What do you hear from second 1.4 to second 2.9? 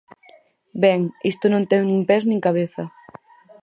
non ten nin pés nin cabeza.